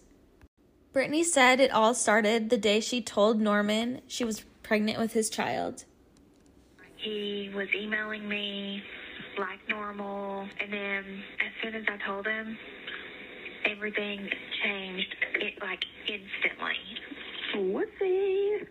Brittany 0.92 1.22
said 1.22 1.60
it 1.60 1.70
all 1.70 1.94
started 1.94 2.50
the 2.50 2.58
day 2.58 2.80
she 2.80 3.00
told 3.00 3.40
Norman 3.40 4.00
she 4.08 4.24
was 4.24 4.44
pregnant 4.62 4.98
with 4.98 5.12
his 5.12 5.30
child. 5.30 5.84
He 6.96 7.50
was 7.54 7.68
emailing 7.74 8.28
me 8.28 8.82
like 9.38 9.60
normal, 9.68 10.46
and 10.60 10.72
then 10.72 11.22
as 11.40 11.52
soon 11.62 11.74
as 11.74 11.84
I 11.88 11.96
told 12.04 12.26
him, 12.26 12.58
everything 13.64 14.28
changed 14.62 15.16
it 15.34 15.54
like 15.60 15.84
instantly. 16.06 16.74
Whoopsie. 17.54 18.66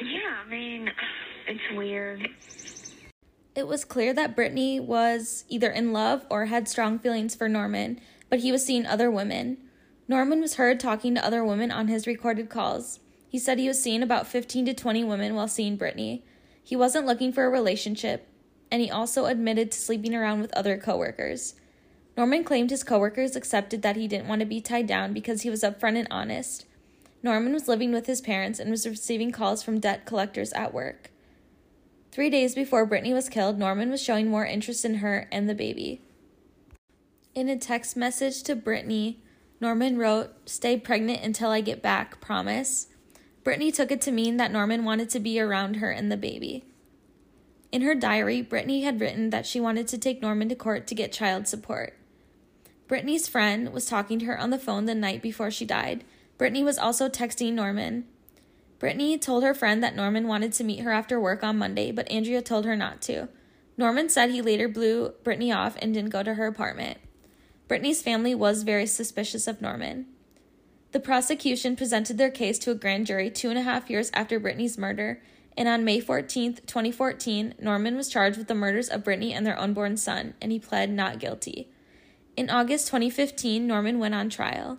Yeah, 0.00 0.42
I 0.44 0.48
mean, 0.48 0.90
it's 1.48 1.76
weird. 1.76 2.28
It 3.54 3.66
was 3.66 3.84
clear 3.84 4.12
that 4.12 4.36
Brittany 4.36 4.78
was 4.78 5.44
either 5.48 5.70
in 5.70 5.92
love 5.92 6.26
or 6.30 6.46
had 6.46 6.68
strong 6.68 6.98
feelings 6.98 7.34
for 7.34 7.48
Norman, 7.48 8.00
but 8.28 8.40
he 8.40 8.52
was 8.52 8.64
seeing 8.64 8.84
other 8.84 9.10
women. 9.10 9.56
Norman 10.08 10.40
was 10.40 10.56
heard 10.56 10.78
talking 10.78 11.14
to 11.14 11.24
other 11.24 11.42
women 11.42 11.70
on 11.70 11.88
his 11.88 12.06
recorded 12.06 12.50
calls. 12.50 13.00
He 13.28 13.38
said 13.38 13.58
he 13.58 13.68
was 13.68 13.82
seeing 13.82 14.02
about 14.02 14.26
15 14.26 14.66
to 14.66 14.74
20 14.74 15.04
women 15.04 15.34
while 15.34 15.48
seeing 15.48 15.76
Brittany. 15.76 16.24
He 16.62 16.76
wasn't 16.76 17.06
looking 17.06 17.32
for 17.32 17.44
a 17.44 17.50
relationship, 17.50 18.28
and 18.70 18.82
he 18.82 18.90
also 18.90 19.26
admitted 19.26 19.70
to 19.72 19.78
sleeping 19.78 20.14
around 20.14 20.40
with 20.40 20.52
other 20.54 20.76
coworkers. 20.76 21.54
Norman 22.16 22.44
claimed 22.44 22.70
his 22.70 22.82
coworkers 22.82 23.36
accepted 23.36 23.82
that 23.82 23.96
he 23.96 24.08
didn't 24.08 24.28
want 24.28 24.40
to 24.40 24.46
be 24.46 24.60
tied 24.60 24.86
down 24.86 25.12
because 25.12 25.42
he 25.42 25.50
was 25.50 25.62
upfront 25.62 25.98
and 25.98 26.08
honest. 26.10 26.66
Norman 27.22 27.52
was 27.52 27.68
living 27.68 27.92
with 27.92 28.06
his 28.06 28.20
parents 28.20 28.58
and 28.58 28.70
was 28.70 28.86
receiving 28.86 29.32
calls 29.32 29.62
from 29.62 29.80
debt 29.80 30.06
collectors 30.06 30.52
at 30.52 30.72
work. 30.72 31.10
Three 32.12 32.30
days 32.30 32.54
before 32.54 32.86
Brittany 32.86 33.12
was 33.12 33.28
killed, 33.28 33.58
Norman 33.58 33.90
was 33.90 34.02
showing 34.02 34.28
more 34.28 34.46
interest 34.46 34.84
in 34.84 34.96
her 34.96 35.28
and 35.30 35.48
the 35.48 35.54
baby. 35.54 36.00
In 37.34 37.48
a 37.48 37.58
text 37.58 37.96
message 37.96 38.42
to 38.44 38.56
Brittany 38.56 39.20
Norman 39.60 39.96
wrote, 39.96 40.30
Stay 40.48 40.76
pregnant 40.76 41.22
until 41.22 41.50
I 41.50 41.60
get 41.60 41.82
back, 41.82 42.20
promise. 42.20 42.88
Brittany 43.42 43.70
took 43.70 43.90
it 43.90 44.00
to 44.02 44.12
mean 44.12 44.36
that 44.36 44.52
Norman 44.52 44.84
wanted 44.84 45.08
to 45.10 45.20
be 45.20 45.40
around 45.40 45.76
her 45.76 45.90
and 45.90 46.10
the 46.12 46.16
baby. 46.16 46.64
In 47.76 47.82
her 47.82 47.94
diary, 47.94 48.40
Brittany 48.40 48.84
had 48.84 49.02
written 49.02 49.28
that 49.28 49.44
she 49.44 49.60
wanted 49.60 49.86
to 49.88 49.98
take 49.98 50.22
Norman 50.22 50.48
to 50.48 50.54
court 50.54 50.86
to 50.86 50.94
get 50.94 51.12
child 51.12 51.46
support. 51.46 51.92
Brittany's 52.88 53.28
friend 53.28 53.70
was 53.70 53.84
talking 53.84 54.18
to 54.18 54.24
her 54.24 54.40
on 54.40 54.48
the 54.48 54.58
phone 54.58 54.86
the 54.86 54.94
night 54.94 55.20
before 55.20 55.50
she 55.50 55.66
died. 55.66 56.02
Brittany 56.38 56.64
was 56.64 56.78
also 56.78 57.10
texting 57.10 57.52
Norman. 57.52 58.06
Brittany 58.78 59.18
told 59.18 59.44
her 59.44 59.52
friend 59.52 59.82
that 59.82 59.94
Norman 59.94 60.26
wanted 60.26 60.54
to 60.54 60.64
meet 60.64 60.80
her 60.80 60.90
after 60.90 61.20
work 61.20 61.44
on 61.44 61.58
Monday, 61.58 61.92
but 61.92 62.10
Andrea 62.10 62.40
told 62.40 62.64
her 62.64 62.76
not 62.76 63.02
to. 63.02 63.28
Norman 63.76 64.08
said 64.08 64.30
he 64.30 64.40
later 64.40 64.70
blew 64.70 65.12
Brittany 65.22 65.52
off 65.52 65.76
and 65.82 65.92
didn't 65.92 66.08
go 66.08 66.22
to 66.22 66.32
her 66.32 66.46
apartment. 66.46 66.96
Brittany's 67.68 68.00
family 68.00 68.34
was 68.34 68.62
very 68.62 68.86
suspicious 68.86 69.46
of 69.46 69.60
Norman. 69.60 70.06
The 70.92 71.00
prosecution 71.00 71.76
presented 71.76 72.16
their 72.16 72.30
case 72.30 72.58
to 72.60 72.70
a 72.70 72.74
grand 72.74 73.04
jury 73.06 73.28
two 73.28 73.50
and 73.50 73.58
a 73.58 73.64
half 73.64 73.90
years 73.90 74.10
after 74.14 74.40
Brittany's 74.40 74.78
murder, 74.78 75.20
and 75.56 75.68
on 75.68 75.84
May 75.84 76.00
14, 76.00 76.56
2014, 76.66 77.54
Norman 77.60 77.96
was 77.96 78.08
charged 78.08 78.36
with 78.36 78.48
the 78.48 78.54
murders 78.54 78.88
of 78.88 79.04
Brittany 79.04 79.32
and 79.32 79.46
their 79.46 79.58
unborn 79.58 79.96
son, 79.96 80.34
and 80.40 80.52
he 80.52 80.58
pled 80.58 80.90
not 80.90 81.18
guilty. 81.18 81.68
In 82.36 82.50
August 82.50 82.88
2015, 82.88 83.66
Norman 83.66 83.98
went 83.98 84.14
on 84.14 84.28
trial. 84.28 84.78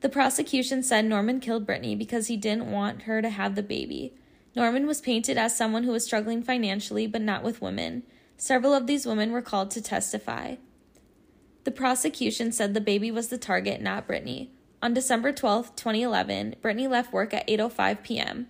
The 0.00 0.08
prosecution 0.08 0.82
said 0.82 1.04
Norman 1.04 1.40
killed 1.40 1.66
Brittany 1.66 1.96
because 1.96 2.28
he 2.28 2.36
didn't 2.36 2.70
want 2.70 3.02
her 3.02 3.22
to 3.22 3.30
have 3.30 3.54
the 3.54 3.62
baby. 3.62 4.14
Norman 4.54 4.86
was 4.86 5.00
painted 5.00 5.36
as 5.36 5.56
someone 5.56 5.84
who 5.84 5.92
was 5.92 6.04
struggling 6.04 6.42
financially 6.42 7.06
but 7.06 7.22
not 7.22 7.42
with 7.42 7.62
women. 7.62 8.02
Several 8.36 8.74
of 8.74 8.86
these 8.86 9.06
women 9.06 9.32
were 9.32 9.42
called 9.42 9.70
to 9.72 9.80
testify. 9.80 10.56
The 11.64 11.70
prosecution 11.70 12.50
said 12.50 12.74
the 12.74 12.80
baby 12.80 13.10
was 13.10 13.28
the 13.28 13.38
target, 13.38 13.80
not 13.80 14.06
Brittany. 14.06 14.50
On 14.82 14.92
December 14.92 15.32
12, 15.32 15.76
2011, 15.76 16.56
Brittany 16.60 16.88
left 16.88 17.12
work 17.12 17.32
at 17.32 17.46
8:05 17.46 18.02
p.m. 18.02 18.48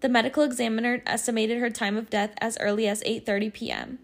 The 0.00 0.08
medical 0.08 0.42
examiner 0.42 1.02
estimated 1.06 1.58
her 1.58 1.70
time 1.70 1.96
of 1.96 2.10
death 2.10 2.34
as 2.38 2.58
early 2.60 2.86
as 2.86 3.02
8:30 3.02 3.52
p.m. 3.52 3.98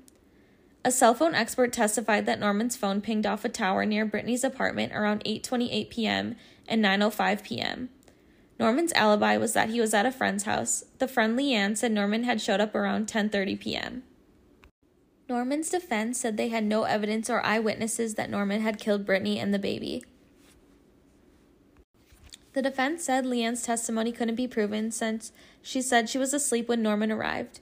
A 0.85 0.91
cell 0.91 1.15
phone 1.15 1.35
expert 1.35 1.73
testified 1.73 2.27
that 2.27 2.41
Norman's 2.41 2.77
phone 2.77 3.01
pinged 3.01 3.27
off 3.27 3.45
a 3.45 3.49
tower 3.49 3.85
near 3.85 4.05
Brittany's 4.05 4.43
apartment 4.43 4.93
around 4.93 5.23
8:28 5.25 5.91
p.m. 5.91 6.37
and 6.67 6.85
9:05 6.85 7.43
p.m. 7.43 7.91
Norman's 8.59 8.93
alibi 8.95 9.37
was 9.37 9.53
that 9.53 9.71
he 9.71 9.81
was 9.81 9.93
at 9.93 10.07
a 10.07 10.13
friend's 10.13 10.45
house. 10.45 10.85
The 10.99 11.09
friend 11.09 11.39
Leanne 11.39 11.77
said 11.77 11.93
Norman 11.93 12.25
had 12.25 12.41
showed 12.41 12.61
up 12.61 12.75
around 12.75 13.07
10:30 13.07 13.61
p.m. 13.61 14.03
Norman's 15.29 15.71
defense 15.71 16.19
said 16.19 16.37
they 16.37 16.49
had 16.49 16.65
no 16.65 16.85
evidence 16.85 17.31
or 17.31 17.45
eyewitnesses 17.45 18.15
that 18.15 18.31
Norman 18.31 18.61
had 18.61 18.79
killed 18.79 19.07
Brittany 19.07 19.39
and 19.39 19.53
the 19.53 19.59
baby. 19.59 20.05
The 22.53 22.63
defense 22.63 23.05
said 23.05 23.25
Leanne's 23.25 23.63
testimony 23.63 24.13
couldn't 24.13 24.35
be 24.35 24.47
proven 24.47 24.91
since 24.91 25.33
she 25.63 25.81
said 25.81 26.09
she 26.09 26.19
was 26.19 26.35
asleep 26.35 26.69
when 26.69 26.83
Norman 26.83 27.11
arrived. 27.11 27.61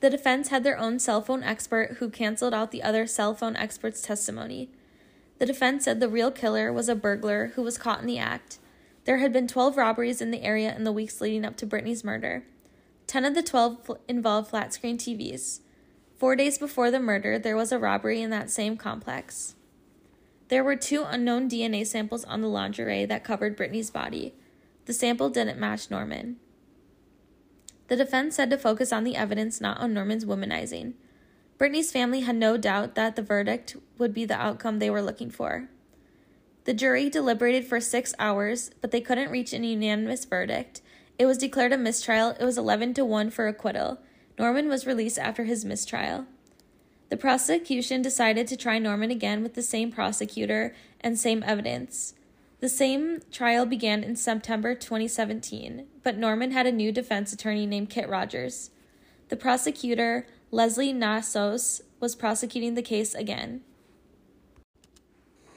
The 0.00 0.10
defense 0.10 0.48
had 0.48 0.62
their 0.62 0.78
own 0.78 1.00
cell 1.00 1.20
phone 1.20 1.42
expert 1.42 1.96
who 1.98 2.08
canceled 2.08 2.54
out 2.54 2.70
the 2.70 2.82
other 2.82 3.06
cell 3.06 3.34
phone 3.34 3.56
expert's 3.56 4.00
testimony. 4.00 4.70
The 5.38 5.46
defense 5.46 5.84
said 5.84 5.98
the 5.98 6.08
real 6.08 6.30
killer 6.30 6.72
was 6.72 6.88
a 6.88 6.94
burglar 6.94 7.52
who 7.54 7.62
was 7.62 7.78
caught 7.78 8.00
in 8.00 8.06
the 8.06 8.18
act. 8.18 8.58
There 9.04 9.18
had 9.18 9.32
been 9.32 9.48
12 9.48 9.76
robberies 9.76 10.20
in 10.20 10.30
the 10.30 10.42
area 10.42 10.74
in 10.74 10.84
the 10.84 10.92
weeks 10.92 11.20
leading 11.20 11.44
up 11.44 11.56
to 11.56 11.66
Brittany's 11.66 12.04
murder. 12.04 12.44
10 13.08 13.24
of 13.24 13.34
the 13.34 13.42
12 13.42 13.90
involved 14.06 14.50
flat 14.50 14.72
screen 14.72 14.98
TVs. 14.98 15.60
Four 16.16 16.36
days 16.36 16.58
before 16.58 16.90
the 16.90 17.00
murder, 17.00 17.38
there 17.38 17.56
was 17.56 17.72
a 17.72 17.78
robbery 17.78 18.20
in 18.20 18.30
that 18.30 18.50
same 18.50 18.76
complex. 18.76 19.54
There 20.48 20.64
were 20.64 20.76
two 20.76 21.04
unknown 21.06 21.48
DNA 21.48 21.86
samples 21.86 22.24
on 22.24 22.40
the 22.40 22.48
lingerie 22.48 23.04
that 23.04 23.24
covered 23.24 23.56
Brittany's 23.56 23.90
body. 23.90 24.34
The 24.86 24.94
sample 24.94 25.28
didn't 25.28 25.58
match 25.58 25.90
Norman. 25.90 26.36
The 27.88 27.96
defense 27.96 28.36
said 28.36 28.48
to 28.50 28.58
focus 28.58 28.92
on 28.92 29.04
the 29.04 29.16
evidence, 29.16 29.60
not 29.60 29.78
on 29.78 29.92
Norman's 29.92 30.24
womanizing. 30.24 30.94
Brittany's 31.58 31.92
family 31.92 32.20
had 32.20 32.36
no 32.36 32.56
doubt 32.56 32.94
that 32.94 33.16
the 33.16 33.22
verdict 33.22 33.76
would 33.98 34.14
be 34.14 34.24
the 34.24 34.40
outcome 34.40 34.78
they 34.78 34.90
were 34.90 35.02
looking 35.02 35.30
for. 35.30 35.68
The 36.64 36.74
jury 36.74 37.10
deliberated 37.10 37.66
for 37.66 37.80
six 37.80 38.14
hours, 38.18 38.70
but 38.80 38.90
they 38.90 39.00
couldn't 39.00 39.30
reach 39.30 39.52
an 39.52 39.64
unanimous 39.64 40.24
verdict. 40.24 40.80
It 41.18 41.26
was 41.26 41.38
declared 41.38 41.72
a 41.72 41.78
mistrial. 41.78 42.30
It 42.30 42.44
was 42.44 42.56
11 42.56 42.94
to 42.94 43.04
1 43.04 43.30
for 43.30 43.48
acquittal. 43.48 44.00
Norman 44.38 44.68
was 44.68 44.86
released 44.86 45.18
after 45.18 45.44
his 45.44 45.64
mistrial. 45.64 46.26
The 47.08 47.16
prosecution 47.16 48.02
decided 48.02 48.46
to 48.48 48.56
try 48.56 48.78
Norman 48.78 49.10
again 49.10 49.42
with 49.42 49.54
the 49.54 49.62
same 49.62 49.90
prosecutor 49.90 50.74
and 51.00 51.18
same 51.18 51.42
evidence. 51.42 52.14
The 52.60 52.68
same 52.68 53.20
trial 53.30 53.64
began 53.64 54.04
in 54.04 54.16
September 54.16 54.74
2017, 54.74 55.86
but 56.02 56.18
Norman 56.18 56.50
had 56.50 56.66
a 56.66 56.72
new 56.72 56.92
defense 56.92 57.32
attorney 57.32 57.66
named 57.66 57.88
Kit 57.88 58.08
Rogers. 58.08 58.70
The 59.28 59.36
prosecutor, 59.36 60.26
Leslie 60.50 60.92
Nassios, 60.92 61.80
was 62.00 62.14
prosecuting 62.14 62.74
the 62.74 62.82
case 62.82 63.14
again. 63.14 63.62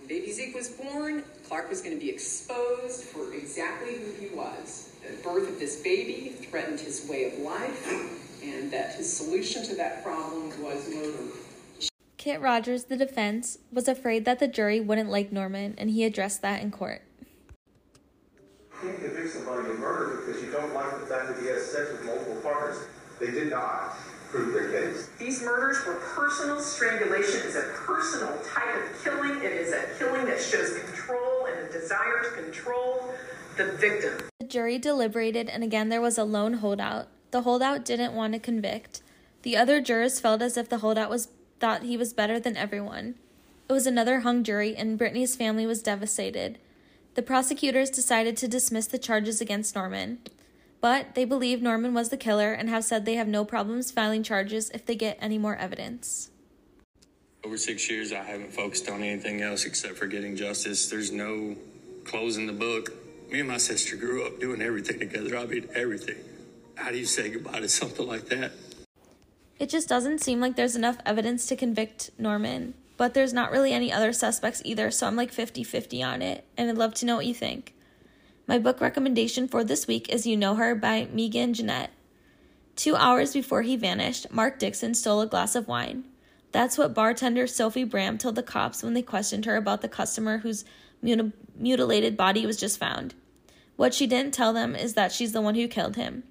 Baby 0.08 0.32
Zeke 0.32 0.56
was 0.56 0.70
born, 0.70 1.24
Clark 1.48 1.70
was 1.70 1.82
going 1.82 1.98
to 1.98 2.00
be 2.00 2.10
exposed 2.10 3.04
for 3.06 3.34
exactly 3.34 3.96
who 3.96 4.12
he 4.20 4.34
was. 4.36 4.94
The 5.06 5.22
birth 5.24 5.50
of 5.50 5.60
this 5.60 5.82
baby 5.82 6.30
threatened 6.30 6.80
his 6.80 7.08
way 7.10 7.26
of 7.26 7.40
life, 7.40 7.88
and 8.44 8.72
that 8.72 8.96
his 8.96 9.12
solution 9.12 9.64
to 9.66 9.76
that 9.76 10.04
problem 10.04 10.50
was 10.62 10.88
murder. 10.90 11.34
Kit 12.18 12.40
Rogers, 12.40 12.84
the 12.84 12.98
defense, 12.98 13.58
was 13.72 13.88
afraid 13.88 14.26
that 14.26 14.40
the 14.40 14.48
jury 14.48 14.80
wouldn't 14.80 15.10
like 15.10 15.32
Norman, 15.32 15.74
and 15.78 15.90
he 15.90 16.04
addressed 16.04 16.42
that 16.44 16.62
in 16.62 16.70
court. 16.70 17.02
You 18.84 18.90
can't 18.90 19.00
convict 19.00 19.34
somebody 19.34 19.70
of 19.70 19.80
murder 19.80 20.22
because 20.26 20.42
you 20.44 20.52
don't 20.52 20.74
like 20.74 21.00
the 21.00 21.06
fact 21.08 21.30
that 21.30 21.40
he 21.42 21.48
has 21.48 21.66
sex 21.66 21.92
with 21.92 22.06
multiple 22.06 22.36
partners. 22.44 22.78
They 23.20 23.32
did 23.32 23.50
not 23.50 23.96
prove 24.30 24.54
their 24.54 24.70
case. 24.72 25.10
These 25.20 25.42
murders 25.44 25.86
were 25.86 25.96
personal. 25.96 26.60
Strangulation 26.60 27.42
is 27.42 27.56
a 27.56 27.74
personal 27.76 28.38
type 28.44 28.76
of 28.76 29.04
killing. 29.04 29.38
It 29.44 29.52
is 29.54 29.74
a 29.74 29.88
killing 30.00 30.26
that 30.26 30.42
shows 30.42 30.78
control 30.80 31.48
and 31.48 31.68
a 31.68 31.72
desire 31.72 32.24
to 32.24 32.42
control 32.42 33.14
the 33.58 33.74
victim. 33.74 34.30
The 34.40 34.48
jury 34.48 34.78
deliberated, 34.78 35.50
and 35.50 35.64
again 35.64 35.90
there 35.90 36.02
was 36.02 36.18
a 36.18 36.24
lone 36.24 36.54
holdout. 36.54 37.08
The 37.32 37.42
holdout 37.42 37.86
didn't 37.86 38.14
want 38.14 38.34
to 38.34 38.40
convict. 38.40 39.02
The 39.44 39.58
other 39.58 39.82
jurors 39.82 40.20
felt 40.20 40.42
as 40.42 40.58
if 40.58 40.70
the 40.70 40.80
holdout 40.80 41.10
was 41.10 41.30
thought 41.60 41.84
he 41.84 41.98
was 41.98 42.14
better 42.14 42.40
than 42.40 42.58
everyone. 42.58 43.16
It 43.70 43.74
was 43.74 43.88
another 43.88 44.20
hung 44.20 44.44
jury, 44.44 44.76
and 44.76 44.98
Brittany's 44.98 45.36
family 45.36 45.66
was 45.66 45.82
devastated. 45.82 46.58
The 47.14 47.22
prosecutors 47.22 47.90
decided 47.90 48.36
to 48.38 48.48
dismiss 48.48 48.88
the 48.88 48.98
charges 48.98 49.40
against 49.40 49.76
Norman, 49.76 50.20
but 50.82 51.16
they 51.16 51.24
believe 51.24 51.62
Norman 51.62 51.94
was 51.94 52.10
the 52.10 52.18
killer 52.18 52.52
and 52.52 52.70
have 52.70 52.84
said 52.84 53.06
they 53.06 53.16
have 53.16 53.28
no 53.28 53.46
problems 53.46 53.92
filing 53.92 54.24
charges 54.24 54.70
if 54.72 54.86
they 54.86 54.96
get 54.96 55.18
any 55.22 55.38
more 55.38 55.56
evidence. 55.56 56.32
Over 57.44 57.58
six 57.58 57.90
years, 57.90 58.12
I 58.12 58.24
haven't 58.24 58.54
focused 58.54 58.90
on 58.90 59.04
anything 59.04 59.42
else 59.42 59.66
except 59.66 59.98
for 59.98 60.08
getting 60.08 60.36
justice. 60.36 60.90
There's 60.90 61.12
no 61.12 61.56
closing 62.04 62.48
the 62.48 62.54
book. 62.54 62.92
Me 63.32 63.40
and 63.40 63.48
my 63.48 63.58
sister 63.58 63.96
grew 63.96 64.26
up 64.26 64.40
doing 64.40 64.62
everything 64.62 65.00
together. 65.00 65.38
I 65.38 65.46
mean, 65.46 65.70
everything. 65.74 66.18
How 66.82 66.90
do 66.90 66.98
you 66.98 67.06
say 67.06 67.30
goodbye 67.30 67.60
to 67.60 67.70
something 67.70 68.08
like 68.08 68.26
that? 68.30 68.54
It 69.60 69.70
just 69.70 69.88
doesn't 69.88 70.18
seem 70.18 70.40
like 70.40 70.56
there's 70.56 70.76
enough 70.76 70.98
evidence 71.06 71.46
to 71.46 71.56
convict 71.56 72.10
Norman, 72.18 72.74
but 72.98 73.14
there's 73.14 73.34
not 73.34 73.52
really 73.52 73.72
any 73.72 73.94
other 73.94 74.12
suspects 74.12 74.64
either, 74.66 74.90
so 74.90 75.06
I'm 75.06 75.16
like 75.16 75.32
50 75.32 75.64
50 75.64 76.02
on 76.02 76.24
it, 76.24 76.44
and 76.58 76.68
I'd 76.68 76.80
love 76.80 76.96
to 76.96 77.06
know 77.06 77.18
what 77.18 77.28
you 77.28 77.36
think. 77.36 77.76
My 78.48 78.58
book 78.58 78.82
recommendation 78.82 79.48
for 79.48 79.64
this 79.64 79.86
week 79.86 80.10
is 80.10 80.26
You 80.26 80.36
Know 80.36 80.56
Her 80.56 80.74
by 80.74 81.08
Megan 81.14 81.54
Jeanette. 81.54 81.92
Two 82.76 82.96
hours 82.96 83.32
before 83.32 83.62
he 83.62 83.76
vanished, 83.76 84.32
Mark 84.32 84.58
Dixon 84.58 84.96
stole 84.96 85.22
a 85.22 85.28
glass 85.28 85.54
of 85.54 85.68
wine. 85.68 86.06
That's 86.52 86.80
what 86.80 86.96
bartender 86.96 87.46
Sophie 87.46 87.84
Bram 87.84 88.18
told 88.18 88.34
the 88.34 88.42
cops 88.42 88.82
when 88.82 88.96
they 88.96 89.04
questioned 89.04 89.46
her 89.46 89.56
about 89.56 89.82
the 89.82 89.88
customer 89.88 90.40
whose 90.40 90.66
muti- 91.00 91.32
mutilated 91.56 92.18
body 92.18 92.44
was 92.48 92.58
just 92.58 92.80
found. 92.80 93.14
What 93.76 93.94
she 93.94 94.08
didn't 94.08 94.34
tell 94.34 94.52
them 94.52 94.76
is 94.76 94.96
that 94.96 95.12
she's 95.12 95.32
the 95.32 95.42
one 95.42 95.54
who 95.54 95.68
killed 95.68 95.96
him. 95.96 96.24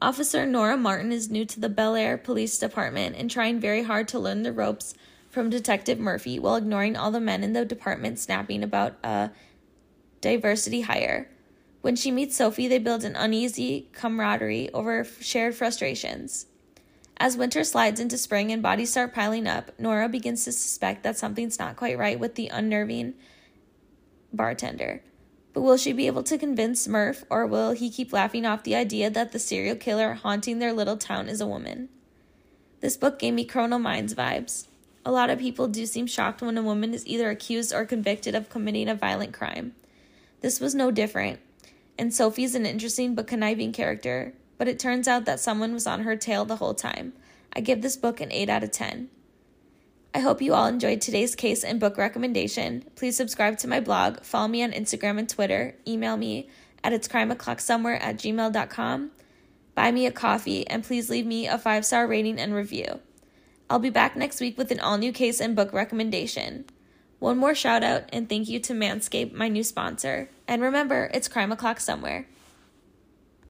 Officer 0.00 0.46
Nora 0.46 0.76
Martin 0.76 1.10
is 1.10 1.28
new 1.28 1.44
to 1.44 1.58
the 1.58 1.68
Bel 1.68 1.96
Air 1.96 2.16
Police 2.16 2.56
Department 2.56 3.16
and 3.16 3.28
trying 3.28 3.58
very 3.58 3.82
hard 3.82 4.06
to 4.08 4.18
learn 4.20 4.44
the 4.44 4.52
ropes 4.52 4.94
from 5.28 5.50
Detective 5.50 5.98
Murphy 5.98 6.38
while 6.38 6.54
ignoring 6.54 6.96
all 6.96 7.10
the 7.10 7.20
men 7.20 7.42
in 7.42 7.52
the 7.52 7.64
department 7.64 8.20
snapping 8.20 8.62
about 8.62 8.96
a 9.02 9.30
diversity 10.20 10.82
hire. 10.82 11.28
When 11.80 11.96
she 11.96 12.12
meets 12.12 12.36
Sophie, 12.36 12.68
they 12.68 12.78
build 12.78 13.02
an 13.02 13.16
uneasy 13.16 13.88
camaraderie 13.92 14.72
over 14.72 15.04
shared 15.04 15.56
frustrations. 15.56 16.46
As 17.16 17.36
winter 17.36 17.64
slides 17.64 17.98
into 17.98 18.16
spring 18.16 18.52
and 18.52 18.62
bodies 18.62 18.92
start 18.92 19.12
piling 19.12 19.48
up, 19.48 19.72
Nora 19.80 20.08
begins 20.08 20.44
to 20.44 20.52
suspect 20.52 21.02
that 21.02 21.18
something's 21.18 21.58
not 21.58 21.74
quite 21.74 21.98
right 21.98 22.20
with 22.20 22.36
the 22.36 22.46
unnerving 22.48 23.14
bartender. 24.32 25.02
But 25.58 25.64
will 25.64 25.76
she 25.76 25.92
be 25.92 26.06
able 26.06 26.22
to 26.22 26.38
convince 26.38 26.86
Murph, 26.86 27.24
or 27.28 27.44
will 27.44 27.72
he 27.72 27.90
keep 27.90 28.12
laughing 28.12 28.46
off 28.46 28.62
the 28.62 28.76
idea 28.76 29.10
that 29.10 29.32
the 29.32 29.40
serial 29.40 29.74
killer 29.74 30.14
haunting 30.14 30.60
their 30.60 30.72
little 30.72 30.96
town 30.96 31.28
is 31.28 31.40
a 31.40 31.48
woman? 31.48 31.88
This 32.78 32.96
book 32.96 33.18
gave 33.18 33.34
me 33.34 33.44
Criminal 33.44 33.80
Minds 33.80 34.14
vibes. 34.14 34.68
A 35.04 35.10
lot 35.10 35.30
of 35.30 35.40
people 35.40 35.66
do 35.66 35.84
seem 35.84 36.06
shocked 36.06 36.42
when 36.42 36.56
a 36.56 36.62
woman 36.62 36.94
is 36.94 37.04
either 37.08 37.28
accused 37.28 37.74
or 37.74 37.84
convicted 37.84 38.36
of 38.36 38.48
committing 38.48 38.88
a 38.88 38.94
violent 38.94 39.32
crime. 39.32 39.74
This 40.42 40.60
was 40.60 40.76
no 40.76 40.92
different. 40.92 41.40
And 41.98 42.14
Sophie's 42.14 42.54
an 42.54 42.64
interesting 42.64 43.16
but 43.16 43.26
conniving 43.26 43.72
character, 43.72 44.34
but 44.58 44.68
it 44.68 44.78
turns 44.78 45.08
out 45.08 45.24
that 45.24 45.40
someone 45.40 45.74
was 45.74 45.88
on 45.88 46.02
her 46.02 46.14
tail 46.14 46.44
the 46.44 46.56
whole 46.62 46.74
time. 46.74 47.14
I 47.52 47.62
give 47.62 47.82
this 47.82 47.96
book 47.96 48.20
an 48.20 48.30
8 48.30 48.48
out 48.48 48.62
of 48.62 48.70
10. 48.70 49.08
I 50.14 50.20
hope 50.20 50.40
you 50.40 50.54
all 50.54 50.66
enjoyed 50.66 51.02
today's 51.02 51.34
case 51.34 51.62
and 51.62 51.78
book 51.78 51.98
recommendation. 51.98 52.84
Please 52.96 53.16
subscribe 53.16 53.58
to 53.58 53.68
my 53.68 53.78
blog, 53.78 54.22
follow 54.22 54.48
me 54.48 54.62
on 54.62 54.72
Instagram 54.72 55.18
and 55.18 55.28
Twitter, 55.28 55.74
email 55.86 56.16
me 56.16 56.48
at 56.82 56.94
it's 56.94 57.08
crime 57.08 57.30
o'clock 57.30 57.60
somewhere 57.60 58.02
at 58.02 58.16
gmail.com, 58.16 59.10
buy 59.74 59.92
me 59.92 60.06
a 60.06 60.10
coffee, 60.10 60.66
and 60.66 60.82
please 60.82 61.10
leave 61.10 61.26
me 61.26 61.46
a 61.46 61.58
five 61.58 61.84
star 61.84 62.06
rating 62.06 62.38
and 62.38 62.54
review. 62.54 63.00
I'll 63.68 63.78
be 63.78 63.90
back 63.90 64.16
next 64.16 64.40
week 64.40 64.56
with 64.56 64.70
an 64.70 64.80
all 64.80 64.96
new 64.96 65.12
case 65.12 65.40
and 65.40 65.54
book 65.54 65.74
recommendation. 65.74 66.64
One 67.18 67.36
more 67.36 67.54
shout 67.54 67.84
out 67.84 68.04
and 68.10 68.28
thank 68.28 68.48
you 68.48 68.60
to 68.60 68.72
Manscaped, 68.72 69.32
my 69.32 69.48
new 69.48 69.62
sponsor. 69.62 70.30
And 70.46 70.62
remember, 70.62 71.10
it's 71.12 71.28
crime 71.28 71.52
o'clock 71.52 71.80
somewhere. 71.80 72.26